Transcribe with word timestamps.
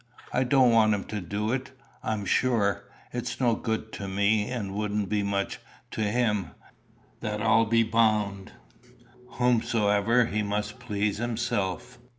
"I 0.33 0.43
don't 0.43 0.71
want 0.71 0.95
him 0.95 1.03
to 1.03 1.21
do 1.21 1.51
it, 1.51 1.73
I'm 2.01 2.25
sure. 2.25 2.85
It's 3.13 3.39
no 3.39 3.53
good 3.53 3.91
to 3.93 4.07
me 4.07 4.49
and 4.49 4.73
wouldn't 4.73 5.09
be 5.09 5.21
much 5.21 5.59
to 5.91 6.01
him, 6.01 6.53
that 7.19 7.39
I'll 7.39 7.65
be 7.65 7.83
bound. 7.83 8.51
Howsomever, 9.37 10.25
he 10.25 10.41
must 10.41 10.79
please 10.79 11.17
himself." 11.17 11.99